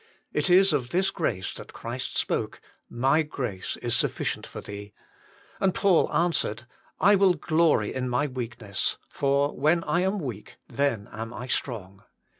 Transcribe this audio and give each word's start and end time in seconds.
It 0.33 0.49
is 0.49 0.73
of 0.73 0.89
this 0.89 1.11
grace 1.11 1.53
that 1.53 1.73
Christ 1.73 2.17
spoke," 2.17 2.59
My 3.05 3.21
grace 3.21 3.77
is 3.83 3.95
sufficient 3.95 4.47
for 4.47 4.59
thee," 4.59 4.93
and 5.59 5.75
Paul 5.75 6.11
answered," 6.11 6.65
I 7.09 7.13
will 7.13 7.35
glory 7.35 7.93
in 7.93 8.09
my 8.09 8.25
weakness; 8.25 8.97
for, 9.07 9.55
when 9.55 9.83
I 9.83 9.99
am 9.99 10.17
weak, 10.17 10.57
then 10.67 11.07
am 11.11 11.31
I 11.35 11.45
strong." 11.45 12.01